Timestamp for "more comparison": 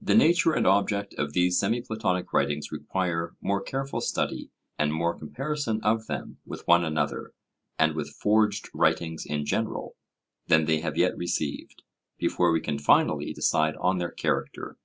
4.94-5.80